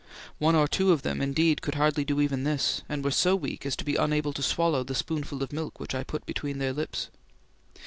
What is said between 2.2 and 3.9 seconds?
even this, and were so weak as to